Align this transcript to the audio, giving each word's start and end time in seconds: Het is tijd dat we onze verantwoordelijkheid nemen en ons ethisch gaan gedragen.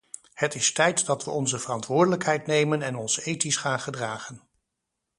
Het 0.33 0.55
is 0.55 0.71
tijd 0.73 1.05
dat 1.05 1.23
we 1.23 1.31
onze 1.31 1.59
verantwoordelijkheid 1.59 2.45
nemen 2.45 2.81
en 2.81 2.95
ons 2.97 3.19
ethisch 3.19 3.57
gaan 3.57 3.79
gedragen. 3.79 4.41